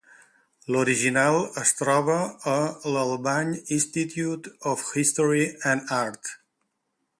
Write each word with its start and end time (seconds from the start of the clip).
L'original 0.75 1.35
es 1.63 1.73
troba 1.81 2.15
a 2.55 2.57
l'Albany 2.95 3.53
Institute 3.77 4.57
of 4.73 4.89
History 4.97 5.47
and 5.75 5.97
Art. 6.03 6.35